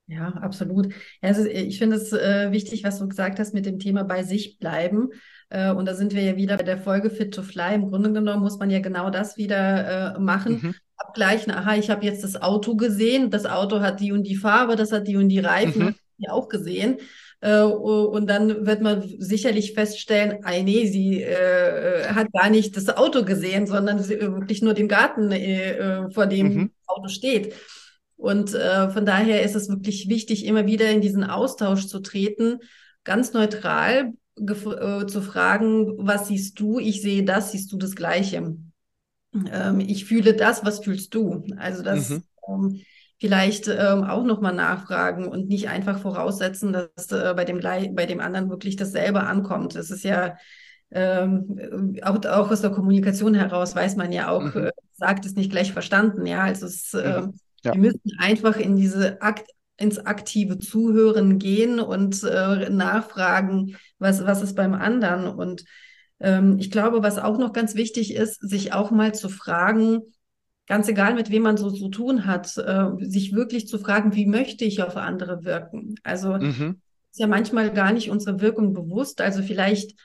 Ja, 0.07 0.27
absolut. 0.29 0.93
Also 1.21 1.45
ich 1.45 1.77
finde 1.77 1.95
es 1.95 2.11
äh, 2.11 2.51
wichtig, 2.51 2.83
was 2.83 2.99
du 2.99 3.07
gesagt 3.07 3.39
hast 3.39 3.53
mit 3.53 3.65
dem 3.65 3.79
Thema 3.79 4.03
bei 4.03 4.23
sich 4.23 4.59
bleiben. 4.59 5.09
Äh, 5.49 5.71
und 5.71 5.85
da 5.87 5.95
sind 5.95 6.13
wir 6.13 6.21
ja 6.21 6.35
wieder 6.35 6.57
bei 6.57 6.63
der 6.63 6.77
Folge 6.77 7.09
Fit 7.09 7.33
to 7.33 7.41
Fly. 7.41 7.75
Im 7.75 7.89
Grunde 7.89 8.11
genommen 8.11 8.43
muss 8.43 8.59
man 8.59 8.69
ja 8.69 8.79
genau 8.79 9.09
das 9.09 9.37
wieder 9.37 10.15
äh, 10.15 10.19
machen. 10.19 10.59
Mhm. 10.61 10.75
Abgleichen, 10.97 11.53
aha, 11.53 11.75
ich 11.75 11.89
habe 11.89 12.05
jetzt 12.05 12.23
das 12.23 12.41
Auto 12.41 12.75
gesehen, 12.75 13.29
das 13.29 13.45
Auto 13.45 13.79
hat 13.79 13.99
die 13.99 14.11
und 14.11 14.23
die 14.23 14.35
Farbe, 14.35 14.75
das 14.75 14.91
hat 14.91 15.07
die 15.07 15.17
und 15.17 15.29
die 15.29 15.39
Reifen, 15.39 15.85
mhm. 15.85 15.95
die 16.17 16.29
auch 16.29 16.49
gesehen. 16.49 16.97
Äh, 17.39 17.61
und 17.61 18.29
dann 18.29 18.65
wird 18.65 18.81
man 18.81 19.03
sicherlich 19.19 19.73
feststellen, 19.73 20.39
ah, 20.43 20.51
nee, 20.61 20.85
sie 20.87 21.21
äh, 21.23 22.07
hat 22.09 22.31
gar 22.33 22.49
nicht 22.49 22.75
das 22.75 22.89
Auto 22.89 23.23
gesehen, 23.23 23.67
sondern 23.67 23.99
sie, 23.99 24.19
wirklich 24.19 24.61
nur 24.61 24.73
den 24.73 24.89
Garten, 24.89 25.31
äh, 25.31 26.09
vor 26.11 26.25
dem 26.25 26.53
mhm. 26.53 26.71
Auto 26.87 27.07
steht. 27.07 27.53
Und 28.23 28.53
äh, 28.53 28.89
von 28.89 29.05
daher 29.05 29.43
ist 29.43 29.53
es 29.53 29.67
wirklich 29.67 30.07
wichtig, 30.07 30.45
immer 30.45 30.65
wieder 30.65 30.89
in 30.89 31.01
diesen 31.01 31.25
Austausch 31.25 31.87
zu 31.87 31.99
treten, 31.99 32.59
ganz 33.03 33.33
neutral 33.33 34.13
äh, 34.37 35.05
zu 35.07 35.21
fragen, 35.21 35.97
was 35.97 36.29
siehst 36.29 36.57
du? 36.57 36.79
Ich 36.79 37.01
sehe 37.01 37.25
das, 37.25 37.51
siehst 37.51 37.69
du 37.73 37.77
das 37.77 37.97
Gleiche? 37.97 38.55
Ähm, 39.51 39.79
ich 39.81 40.05
fühle 40.05 40.35
das, 40.35 40.63
was 40.63 40.79
fühlst 40.79 41.13
du? 41.13 41.43
Also 41.57 41.83
das 41.83 42.11
mhm. 42.11 42.23
ähm, 42.47 42.81
vielleicht 43.19 43.67
ähm, 43.67 44.05
auch 44.05 44.23
nochmal 44.23 44.55
nachfragen 44.55 45.27
und 45.27 45.49
nicht 45.49 45.67
einfach 45.67 45.99
voraussetzen, 45.99 46.71
dass 46.71 47.11
äh, 47.11 47.33
bei, 47.35 47.43
dem, 47.43 47.59
bei 47.93 48.05
dem 48.05 48.21
anderen 48.21 48.49
wirklich 48.49 48.77
dasselbe 48.77 49.23
ankommt. 49.23 49.75
Es 49.75 49.91
ist 49.91 50.05
ja 50.05 50.37
ähm, 50.91 51.97
auch, 52.03 52.23
auch 52.23 52.51
aus 52.51 52.61
der 52.61 52.71
Kommunikation 52.71 53.33
heraus 53.33 53.75
weiß 53.75 53.97
man 53.97 54.13
ja 54.13 54.29
auch, 54.29 54.55
mhm. 54.55 54.67
äh, 54.67 54.71
sagt 54.93 55.25
es 55.25 55.35
nicht 55.35 55.51
gleich 55.51 55.73
verstanden. 55.73 56.25
Ja, 56.25 56.43
also 56.43 56.67
es, 56.67 56.93
äh, 56.93 57.23
ja. 57.63 57.73
Wir 57.73 57.81
müssen 57.81 58.11
einfach 58.17 58.57
in 58.57 58.75
diese 58.75 59.21
Akt, 59.21 59.49
ins 59.77 59.99
aktive 59.99 60.59
Zuhören 60.59 61.39
gehen 61.39 61.79
und 61.79 62.23
äh, 62.23 62.69
nachfragen, 62.69 63.77
was, 63.99 64.25
was 64.25 64.41
ist 64.41 64.55
beim 64.55 64.73
anderen. 64.73 65.27
Und 65.27 65.63
ähm, 66.19 66.57
ich 66.59 66.71
glaube, 66.71 67.03
was 67.03 67.17
auch 67.17 67.37
noch 67.37 67.53
ganz 67.53 67.75
wichtig 67.75 68.13
ist, 68.13 68.39
sich 68.41 68.73
auch 68.73 68.91
mal 68.91 69.13
zu 69.13 69.29
fragen, 69.29 70.01
ganz 70.67 70.87
egal 70.87 71.15
mit 71.15 71.29
wem 71.29 71.43
man 71.43 71.57
so 71.57 71.71
zu 71.71 71.89
tun 71.89 72.25
hat, 72.25 72.57
äh, 72.57 72.89
sich 72.99 73.33
wirklich 73.33 73.67
zu 73.67 73.77
fragen, 73.77 74.15
wie 74.15 74.25
möchte 74.25 74.63
ich 74.65 74.81
auf 74.81 74.95
andere 74.95 75.43
wirken? 75.43 75.95
Also 76.03 76.33
mhm. 76.37 76.81
ist 77.11 77.19
ja 77.19 77.27
manchmal 77.27 77.73
gar 77.73 77.91
nicht 77.91 78.09
unsere 78.09 78.41
Wirkung 78.41 78.73
bewusst. 78.73 79.21
Also 79.21 79.41
vielleicht 79.41 79.99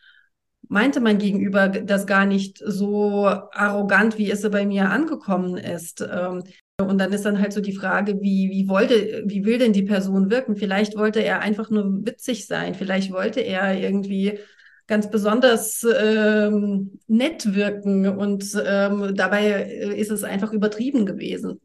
meinte 0.68 1.00
mein 1.00 1.18
Gegenüber 1.18 1.68
das 1.68 2.06
gar 2.06 2.26
nicht 2.26 2.58
so 2.64 3.26
arrogant, 3.26 4.18
wie 4.18 4.30
es 4.30 4.48
bei 4.50 4.66
mir 4.66 4.90
angekommen 4.90 5.56
ist. 5.56 6.00
Ähm, 6.00 6.42
und 6.80 6.98
dann 6.98 7.12
ist 7.12 7.24
dann 7.24 7.40
halt 7.40 7.52
so 7.52 7.60
die 7.60 7.74
Frage, 7.74 8.20
wie, 8.20 8.50
wie 8.50 8.68
wollte, 8.68 9.24
wie 9.26 9.44
will 9.44 9.58
denn 9.58 9.72
die 9.72 9.82
Person 9.82 10.30
wirken? 10.30 10.56
Vielleicht 10.56 10.96
wollte 10.96 11.20
er 11.20 11.40
einfach 11.40 11.70
nur 11.70 12.06
witzig 12.06 12.46
sein. 12.46 12.74
Vielleicht 12.74 13.12
wollte 13.12 13.40
er 13.40 13.76
irgendwie 13.76 14.38
ganz 14.86 15.10
besonders 15.10 15.84
ähm, 15.84 17.00
nett 17.08 17.54
wirken 17.54 18.08
und 18.08 18.44
ähm, 18.64 19.14
dabei 19.14 19.62
ist 19.96 20.10
es 20.10 20.22
einfach 20.22 20.52
übertrieben 20.52 21.04
gewesen. 21.04 21.60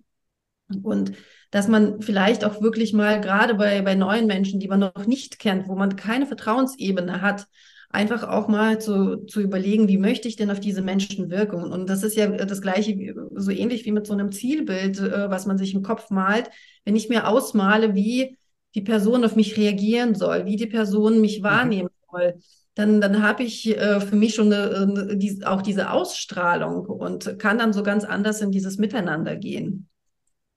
Und 0.82 1.13
dass 1.51 1.67
man 1.67 2.01
vielleicht 2.01 2.43
auch 2.43 2.62
wirklich 2.62 2.93
mal 2.93 3.22
gerade 3.22 3.53
bei, 3.53 3.84
bei 3.84 3.93
neuen 3.93 4.25
Menschen, 4.25 4.60
die 4.60 4.67
man 4.67 4.79
noch 4.79 5.05
nicht 5.05 5.38
kennt, 5.38 5.67
wo 5.67 5.75
man 5.75 5.96
keine 5.96 6.25
Vertrauensebene 6.25 7.22
hat, 7.22 7.46
einfach 7.93 8.27
auch 8.27 8.47
mal 8.47 8.81
zu, 8.81 9.17
zu 9.25 9.39
überlegen, 9.39 9.88
wie 9.88 10.00
möchte 10.00 10.27
ich 10.27 10.35
denn 10.35 10.50
auf 10.50 10.59
diese 10.59 10.81
Menschen 10.81 11.29
wirken? 11.29 11.63
Und 11.71 11.89
das 11.89 12.01
ist 12.01 12.17
ja 12.17 12.27
das 12.27 12.62
Gleiche, 12.62 13.15
so 13.35 13.51
ähnlich 13.51 13.85
wie 13.85 13.91
mit 13.91 14.07
so 14.07 14.13
einem 14.13 14.31
Zielbild, 14.31 15.00
äh, 15.00 15.29
was 15.29 15.45
man 15.45 15.57
sich 15.59 15.73
im 15.75 15.83
Kopf 15.83 16.09
malt. 16.09 16.50
Wenn 16.85 16.95
ich 16.95 17.07
mir 17.07 17.27
ausmale, 17.27 17.93
wie 17.93 18.38
die 18.73 18.81
Person 18.81 19.23
auf 19.23 19.35
mich 19.35 19.55
reagieren 19.57 20.15
soll, 20.15 20.45
wie 20.45 20.55
die 20.55 20.67
Person 20.67 21.21
mich 21.21 21.39
mhm. 21.39 21.43
wahrnehmen 21.43 21.89
mhm. 21.89 22.12
soll, 22.12 22.33
dann, 22.73 23.00
dann 23.00 23.21
habe 23.21 23.43
ich 23.43 23.77
äh, 23.77 24.01
für 24.01 24.15
mich 24.15 24.33
schon 24.33 24.51
eine, 24.51 24.75
eine, 24.75 25.17
die, 25.17 25.45
auch 25.45 25.62
diese 25.62 25.91
Ausstrahlung 25.91 26.88
und 26.88 27.38
kann 27.38 27.59
dann 27.59 27.73
so 27.73 27.83
ganz 27.83 28.03
anders 28.03 28.41
in 28.41 28.50
dieses 28.50 28.79
Miteinander 28.79 29.35
gehen. 29.35 29.88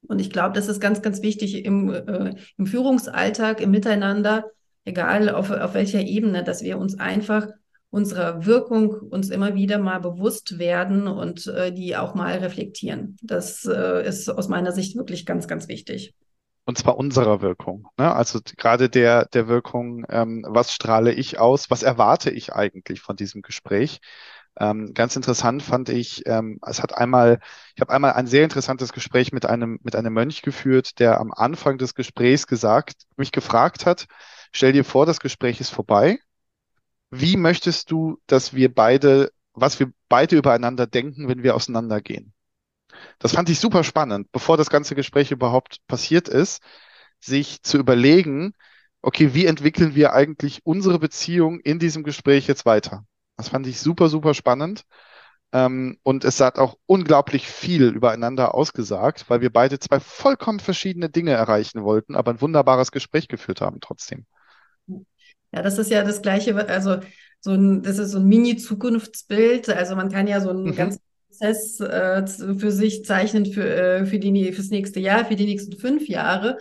Und 0.08 0.20
ich 0.20 0.30
glaube, 0.30 0.54
das 0.54 0.68
ist 0.68 0.80
ganz, 0.80 1.02
ganz 1.02 1.20
wichtig 1.20 1.66
im, 1.66 1.92
äh, 1.92 2.34
im 2.56 2.66
Führungsalltag, 2.66 3.60
im 3.60 3.72
Miteinander, 3.72 4.46
egal 4.86 5.28
auf, 5.28 5.50
auf 5.50 5.74
welcher 5.74 6.00
Ebene, 6.00 6.42
dass 6.42 6.62
wir 6.62 6.78
uns 6.78 6.98
einfach 6.98 7.48
unserer 7.90 8.46
Wirkung 8.46 8.90
uns 8.90 9.30
immer 9.30 9.54
wieder 9.54 9.78
mal 9.78 10.00
bewusst 10.00 10.58
werden 10.58 11.06
und 11.06 11.46
äh, 11.46 11.72
die 11.72 11.96
auch 11.96 12.14
mal 12.14 12.38
reflektieren. 12.38 13.16
Das 13.22 13.64
äh, 13.64 14.06
ist 14.06 14.28
aus 14.28 14.48
meiner 14.48 14.72
Sicht 14.72 14.96
wirklich 14.96 15.26
ganz, 15.26 15.46
ganz 15.46 15.68
wichtig. 15.68 16.14
Und 16.64 16.78
zwar 16.78 16.96
unserer 16.98 17.42
Wirkung. 17.42 17.86
Ne? 17.96 18.12
Also 18.12 18.40
gerade 18.56 18.88
der, 18.88 19.26
der 19.26 19.46
Wirkung, 19.46 20.04
ähm, 20.08 20.44
was 20.48 20.72
strahle 20.72 21.12
ich 21.12 21.38
aus, 21.38 21.70
was 21.70 21.84
erwarte 21.84 22.30
ich 22.30 22.52
eigentlich 22.54 23.00
von 23.00 23.14
diesem 23.14 23.42
Gespräch? 23.42 24.00
Ähm, 24.58 24.94
ganz 24.94 25.16
interessant 25.16 25.62
fand 25.62 25.88
ich, 25.90 26.26
ähm, 26.26 26.58
es 26.66 26.82
hat 26.82 26.96
einmal, 26.96 27.40
ich 27.74 27.80
habe 27.80 27.92
einmal 27.92 28.12
ein 28.12 28.26
sehr 28.26 28.44
interessantes 28.44 28.92
Gespräch 28.92 29.32
mit 29.32 29.46
einem, 29.46 29.78
mit 29.82 29.96
einem 29.96 30.14
Mönch 30.14 30.42
geführt, 30.42 30.98
der 30.98 31.20
am 31.20 31.32
Anfang 31.32 31.78
des 31.78 31.94
Gesprächs 31.94 32.46
gesagt, 32.46 33.02
mich 33.16 33.32
gefragt 33.32 33.86
hat, 33.86 34.06
Stell 34.56 34.72
dir 34.72 34.84
vor, 34.84 35.04
das 35.04 35.20
Gespräch 35.20 35.60
ist 35.60 35.68
vorbei. 35.68 36.18
Wie 37.10 37.36
möchtest 37.36 37.90
du, 37.90 38.18
dass 38.26 38.54
wir 38.54 38.74
beide, 38.74 39.30
was 39.52 39.78
wir 39.78 39.92
beide 40.08 40.36
übereinander 40.36 40.86
denken, 40.86 41.28
wenn 41.28 41.42
wir 41.42 41.54
auseinandergehen? 41.54 42.32
Das 43.18 43.32
fand 43.32 43.50
ich 43.50 43.60
super 43.60 43.84
spannend, 43.84 44.32
bevor 44.32 44.56
das 44.56 44.70
ganze 44.70 44.94
Gespräch 44.94 45.30
überhaupt 45.30 45.86
passiert 45.86 46.28
ist, 46.28 46.62
sich 47.20 47.62
zu 47.62 47.76
überlegen, 47.76 48.54
okay, 49.02 49.34
wie 49.34 49.44
entwickeln 49.44 49.94
wir 49.94 50.14
eigentlich 50.14 50.64
unsere 50.64 50.98
Beziehung 50.98 51.60
in 51.60 51.78
diesem 51.78 52.02
Gespräch 52.02 52.46
jetzt 52.46 52.64
weiter? 52.64 53.04
Das 53.36 53.48
fand 53.48 53.66
ich 53.66 53.80
super, 53.80 54.08
super 54.08 54.34
spannend. 54.34 54.84
Ähm, 55.52 55.98
und 56.02 56.24
es 56.24 56.40
hat 56.40 56.58
auch 56.58 56.76
unglaublich 56.86 57.46
viel 57.46 57.84
übereinander 57.88 58.54
ausgesagt, 58.54 59.26
weil 59.28 59.40
wir 59.40 59.50
beide 59.50 59.78
zwei 59.78 60.00
vollkommen 60.00 60.60
verschiedene 60.60 61.08
Dinge 61.08 61.32
erreichen 61.32 61.84
wollten, 61.84 62.16
aber 62.16 62.32
ein 62.32 62.40
wunderbares 62.40 62.90
Gespräch 62.90 63.28
geführt 63.28 63.60
haben 63.60 63.80
trotzdem. 63.80 64.26
Ja, 65.52 65.62
das 65.62 65.78
ist 65.78 65.90
ja 65.90 66.02
das 66.02 66.20
Gleiche, 66.22 66.56
also 66.68 66.98
so 67.40 67.52
ein, 67.52 67.82
das 67.82 67.98
ist 67.98 68.10
so 68.10 68.18
ein 68.18 68.26
Mini-Zukunftsbild. 68.26 69.68
Also 69.68 69.94
man 69.94 70.10
kann 70.10 70.26
ja 70.26 70.40
so 70.40 70.50
einen 70.50 70.64
mhm. 70.64 70.74
ganzen 70.74 71.00
Prozess 71.28 71.80
äh, 71.80 72.26
für 72.26 72.72
sich 72.72 73.04
zeichnen 73.04 73.46
für, 73.46 73.68
äh, 73.68 74.06
für 74.06 74.18
die, 74.18 74.52
fürs 74.52 74.70
nächste 74.70 75.00
Jahr, 75.00 75.24
für 75.24 75.36
die 75.36 75.46
nächsten 75.46 75.76
fünf 75.78 76.08
Jahre, 76.08 76.58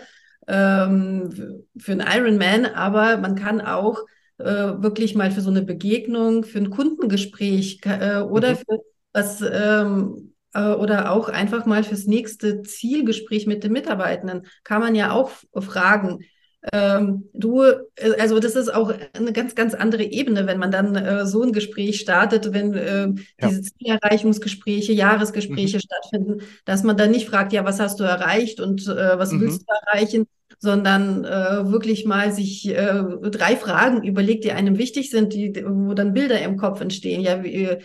ähm, 0.47 1.63
für 1.77 1.91
einen 1.91 2.07
Ironman, 2.07 2.65
aber 2.65 3.17
man 3.17 3.35
kann 3.35 3.61
auch 3.61 4.03
äh, 4.37 4.45
wirklich 4.45 5.15
mal 5.15 5.31
für 5.31 5.41
so 5.41 5.49
eine 5.49 5.61
Begegnung, 5.61 6.43
für 6.43 6.59
ein 6.59 6.69
Kundengespräch 6.69 7.79
äh, 7.85 8.19
oder 8.19 8.51
mhm. 8.51 8.57
für 8.57 8.79
was 9.13 9.41
ähm, 9.41 10.33
äh, 10.53 10.71
oder 10.73 11.11
auch 11.11 11.29
einfach 11.29 11.65
mal 11.65 11.83
fürs 11.83 12.05
nächste 12.05 12.63
Zielgespräch 12.63 13.47
mit 13.47 13.63
den 13.63 13.71
Mitarbeitenden 13.71 14.47
kann 14.63 14.81
man 14.81 14.95
ja 14.95 15.11
auch 15.11 15.31
fragen, 15.53 16.25
ähm, 16.73 17.29
du, 17.33 17.61
äh, 17.61 18.19
also 18.19 18.39
das 18.39 18.55
ist 18.55 18.73
auch 18.73 18.93
eine 19.13 19.33
ganz, 19.33 19.55
ganz 19.55 19.73
andere 19.73 20.03
Ebene, 20.03 20.47
wenn 20.47 20.57
man 20.57 20.71
dann 20.71 20.95
äh, 20.95 21.25
so 21.25 21.43
ein 21.43 21.53
Gespräch 21.53 21.99
startet, 21.99 22.53
wenn 22.53 22.73
äh, 22.73 23.07
ja. 23.07 23.49
diese 23.49 23.61
Zielerreichungsgespräche, 23.61 24.93
Jahresgespräche 24.93 25.77
mhm. 25.77 25.81
stattfinden, 25.81 26.41
dass 26.65 26.83
man 26.83 26.97
dann 26.97 27.11
nicht 27.11 27.29
fragt, 27.29 27.53
ja, 27.53 27.65
was 27.65 27.79
hast 27.79 27.99
du 27.99 28.03
erreicht 28.03 28.59
und 28.59 28.87
äh, 28.87 29.17
was 29.19 29.31
mhm. 29.31 29.41
willst 29.41 29.61
du 29.61 29.73
erreichen, 29.85 30.27
sondern 30.59 31.25
äh, 31.25 31.71
wirklich 31.71 32.05
mal 32.05 32.31
sich 32.31 32.67
äh, 32.69 33.03
drei 33.31 33.55
Fragen 33.55 34.03
überlegt, 34.03 34.43
die 34.43 34.51
einem 34.51 34.77
wichtig 34.77 35.09
sind, 35.09 35.33
die, 35.33 35.63
wo 35.67 35.93
dann 35.93 36.13
Bilder 36.13 36.41
im 36.41 36.57
Kopf 36.57 36.81
entstehen. 36.81 37.21
Ja, 37.21 37.43
wie, 37.43 37.77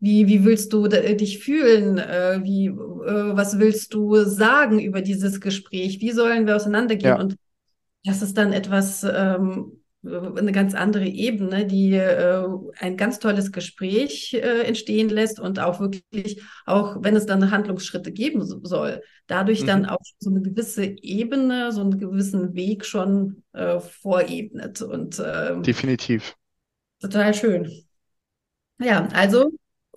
wie, 0.00 0.28
wie 0.28 0.44
willst 0.44 0.72
du 0.72 0.86
dich 0.86 1.38
fühlen? 1.38 1.98
Äh, 1.98 2.40
wie, 2.42 2.66
äh, 2.66 3.36
was 3.36 3.58
willst 3.58 3.94
du 3.94 4.24
sagen 4.24 4.78
über 4.78 5.00
dieses 5.00 5.40
Gespräch? 5.40 6.00
Wie 6.00 6.12
sollen 6.12 6.46
wir 6.46 6.56
auseinandergehen? 6.56 7.16
Ja. 7.16 7.20
Und 7.20 7.36
das 8.04 8.22
ist 8.22 8.38
dann 8.38 8.52
etwas, 8.52 9.04
ähm, 9.04 9.77
eine 10.04 10.52
ganz 10.52 10.74
andere 10.74 11.06
Ebene, 11.06 11.66
die 11.66 11.94
äh, 11.94 12.44
ein 12.78 12.96
ganz 12.96 13.18
tolles 13.18 13.50
Gespräch 13.50 14.32
äh, 14.34 14.62
entstehen 14.62 15.08
lässt 15.08 15.40
und 15.40 15.58
auch 15.58 15.80
wirklich, 15.80 16.40
auch 16.66 16.98
wenn 17.00 17.16
es 17.16 17.26
dann 17.26 17.50
Handlungsschritte 17.50 18.12
geben 18.12 18.44
soll, 18.44 19.02
dadurch 19.26 19.62
mhm. 19.62 19.66
dann 19.66 19.86
auch 19.86 19.98
so 20.20 20.30
eine 20.30 20.40
gewisse 20.40 20.84
Ebene, 20.84 21.72
so 21.72 21.80
einen 21.80 21.98
gewissen 21.98 22.54
Weg 22.54 22.84
schon 22.84 23.42
äh, 23.52 23.80
vorebnet. 23.80 24.82
Und, 24.82 25.20
ähm, 25.24 25.62
Definitiv. 25.62 26.36
Total 27.00 27.34
schön. 27.34 27.70
Ja, 28.80 29.08
also 29.12 29.50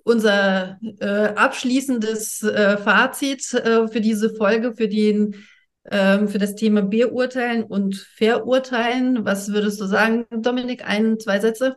unser 0.04 0.80
äh, 0.98 1.06
abschließendes 1.06 2.42
äh, 2.42 2.76
Fazit 2.76 3.54
äh, 3.54 3.86
für 3.86 4.00
diese 4.00 4.34
Folge, 4.34 4.74
für 4.74 4.88
den 4.88 5.36
ähm, 5.90 6.28
für 6.28 6.38
das 6.38 6.54
Thema 6.54 6.82
Beurteilen 6.82 7.64
und 7.64 7.96
Verurteilen. 7.96 9.24
Was 9.24 9.52
würdest 9.52 9.80
du 9.80 9.86
sagen, 9.86 10.26
Dominik? 10.30 10.86
Ein, 10.86 11.18
zwei 11.18 11.40
Sätze? 11.40 11.76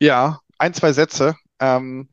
Ja, 0.00 0.40
ein, 0.58 0.74
zwei 0.74 0.92
Sätze. 0.92 1.36
Ähm, 1.58 2.08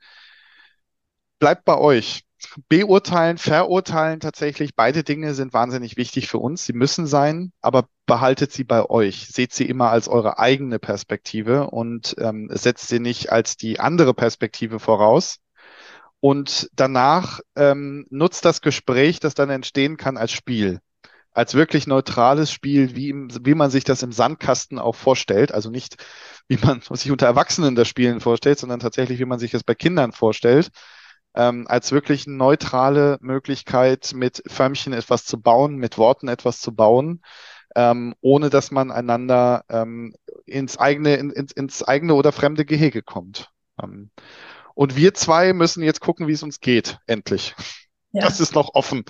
bleibt 1.40 1.66
bei 1.66 1.78
euch. 1.78 2.24
Beurteilen, 2.68 3.38
verurteilen 3.38 4.20
tatsächlich, 4.20 4.76
beide 4.76 5.04
Dinge 5.04 5.34
sind 5.34 5.54
wahnsinnig 5.54 5.96
wichtig 5.96 6.28
für 6.28 6.40
uns. 6.40 6.66
Sie 6.66 6.74
müssen 6.74 7.08
sein, 7.08 7.54
aber 7.62 7.88
behaltet 8.06 8.52
sie 8.52 8.66
bei 8.66 8.86
euch. 8.90 9.30
Seht 9.30 9.54
sie 9.54 9.66
immer 9.66 9.90
als 9.90 10.10
eure 10.10 10.40
eigene 10.40 10.78
Perspektive 10.78 11.70
und 11.70 12.16
ähm, 12.20 12.50
setzt 12.52 12.90
sie 12.90 13.00
nicht 13.00 13.32
als 13.32 13.56
die 13.56 13.80
andere 13.80 14.14
Perspektive 14.14 14.80
voraus. 14.80 15.38
Und 16.20 16.70
danach 16.74 17.40
ähm, 17.56 18.06
nutzt 18.10 18.46
das 18.46 18.62
Gespräch, 18.62 19.20
das 19.20 19.36
dann 19.36 19.50
entstehen 19.50 19.98
kann, 19.98 20.18
als 20.18 20.32
Spiel 20.34 20.80
als 21.34 21.56
wirklich 21.56 21.88
neutrales 21.88 22.52
Spiel, 22.52 22.96
wie, 22.96 23.10
im, 23.10 23.28
wie 23.46 23.56
man 23.56 23.72
sich 23.72 23.84
das 23.84 24.04
im 24.04 24.12
Sandkasten 24.12 24.80
auch 24.80 24.96
vorstellt. 24.96 25.52
Also 25.52 25.70
nicht, 25.70 25.98
wie 26.48 26.58
man 26.58 26.82
sich 26.92 27.12
unter 27.12 27.26
Erwachsenen 27.26 27.76
das 27.76 27.88
Spielen 27.88 28.20
vorstellt, 28.20 28.60
sondern 28.60 28.80
tatsächlich, 28.80 29.20
wie 29.20 29.26
man 29.26 29.40
sich 29.40 29.52
das 29.52 29.64
bei 29.64 29.76
Kindern 29.76 30.12
vorstellt. 30.12 30.70
Ähm, 31.36 31.66
als 31.68 31.92
wirklich 31.92 32.28
neutrale 32.28 33.18
Möglichkeit, 33.20 34.12
mit 34.14 34.44
Förmchen 34.46 34.94
etwas 34.94 35.26
zu 35.26 35.42
bauen, 35.42 35.78
mit 35.78 35.98
Worten 35.98 36.28
etwas 36.28 36.60
zu 36.60 36.76
bauen, 36.76 37.24
ähm, 37.76 38.14
ohne 38.22 38.52
dass 38.52 38.70
man 38.70 38.92
einander 38.92 39.66
ähm, 39.68 40.14
ins 40.46 40.78
eigene, 40.78 41.16
in, 41.16 41.32
ins, 41.32 41.82
eigene 41.82 42.14
oder 42.14 42.32
fremde 42.32 42.66
Gehege 42.66 43.02
kommt. 43.02 43.50
Ähm, 43.82 44.12
und 44.76 44.96
wir 44.96 45.16
zwei 45.16 45.54
müssen 45.54 45.82
jetzt 45.82 46.02
gucken, 46.02 46.28
wie 46.28 46.34
es 46.34 46.44
uns 46.44 46.60
geht, 46.60 47.00
endlich. 47.08 47.56
Ja. 48.12 48.22
Das 48.22 48.40
ist 48.40 48.54
noch 48.54 48.76
offen. 48.76 49.04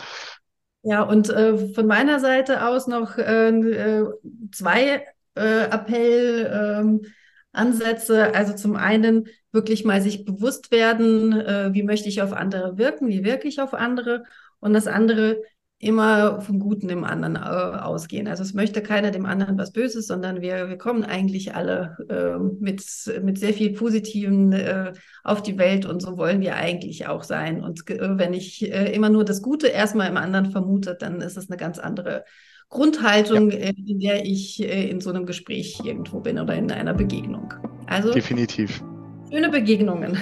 Ja, 0.86 1.04
und 1.04 1.30
äh, 1.30 1.74
von 1.74 1.88
meiner 1.88 2.20
Seite 2.20 2.68
aus 2.68 2.88
noch 2.88 3.18
äh, 3.18 3.50
äh 3.50 4.06
zwei 4.52 5.06
äh, 5.36 5.70
Appellansätze. 5.70 8.26
Ähm, 8.28 8.32
also 8.34 8.54
zum 8.54 8.76
einen 8.76 9.30
wirklich 9.54 9.86
mal 9.86 10.02
sich 10.02 10.26
bewusst 10.26 10.72
werden, 10.72 11.32
äh, 11.34 11.74
wie 11.74 11.84
möchte 11.84 12.10
ich 12.10 12.22
auf 12.22 12.34
andere 12.34 12.78
wirken, 12.78 13.08
wie 13.08 13.24
wirke 13.24 13.48
ich 13.48 13.62
auf 13.62 13.74
andere. 13.74 14.26
Und 14.60 14.74
das 14.74 14.88
andere, 14.88 15.42
immer 15.84 16.42
vom 16.42 16.60
Guten 16.60 16.90
im 16.90 17.04
anderen 17.04 17.36
äh, 17.36 17.40
ausgehen. 17.40 18.28
Also 18.28 18.44
es 18.44 18.54
möchte 18.54 18.82
keiner 18.82 19.12
dem 19.12 19.26
anderen 19.26 19.58
was 19.58 19.72
Böses, 19.72 20.08
sondern 20.08 20.42
wir, 20.42 20.70
wir 20.70 20.78
kommen 20.78 21.04
eigentlich 21.04 21.56
alle 21.56 21.98
äh, 22.10 22.38
mit, 22.60 22.84
mit 23.24 23.38
sehr 23.38 23.54
viel 23.54 23.74
Positiven 23.74 24.54
äh, 24.54 24.94
auf 25.24 25.42
die 25.44 25.58
Welt 25.58 25.86
und 25.86 26.02
so 26.02 26.18
wollen 26.18 26.42
wir 26.42 26.56
eigentlich 26.56 27.08
auch 27.08 27.24
sein. 27.24 27.64
Und 27.64 27.90
äh, 27.90 28.18
wenn 28.18 28.34
ich 28.34 28.72
äh, 28.72 28.94
immer 28.94 29.10
nur 29.10 29.24
das 29.24 29.42
Gute 29.42 29.68
erstmal 29.68 30.10
im 30.10 30.18
anderen 30.18 30.52
vermute, 30.52 30.96
dann 31.00 31.22
ist 31.22 31.38
es 31.38 31.50
eine 31.50 31.58
ganz 31.58 31.80
andere 31.80 32.24
Grundhaltung, 32.70 33.52
ja. 33.52 33.58
Äh, 33.58 33.74
in 33.86 34.00
der 34.00 34.26
ich 34.26 34.62
in 34.64 35.02
so 35.02 35.10
einem 35.12 35.26
Gespräch 35.26 35.80
irgendwo 35.84 36.20
bin 36.22 36.40
oder 36.40 36.56
in 36.56 36.72
einer 36.72 36.94
Begegnung. 36.94 37.54
Also 37.88 38.12
definitiv. 38.12 38.84
Schöne 39.30 39.50
Begegnungen. 39.50 40.18